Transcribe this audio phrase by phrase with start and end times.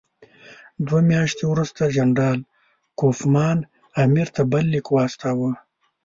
[0.85, 2.39] دوه میاشتې وروسته جنرال
[2.99, 3.57] کوفمان
[4.03, 5.51] امیر ته بل لیک واستاوه.